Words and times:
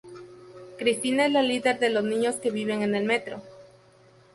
Cristina 0.79 1.27
es 1.27 1.31
la 1.31 1.43
líder 1.43 1.77
de 1.77 1.91
los 1.91 2.03
niños 2.03 2.37
que 2.37 2.49
viven 2.49 2.81
en 2.81 2.95
el 2.95 3.03
metro. 3.05 3.39